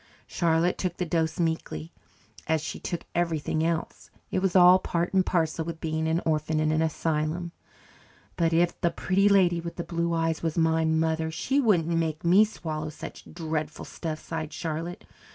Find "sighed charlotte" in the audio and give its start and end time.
14.19-15.05